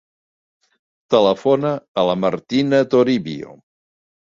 Telefona 1.15 1.75
a 1.77 2.07
la 2.11 2.17
Martina 2.23 2.83
Toribio. 2.95 3.57